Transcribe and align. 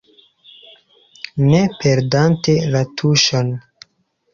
Ne 1.51 1.61
perdante 1.85 2.59
la 2.75 2.87
tuŝon. 2.99 3.59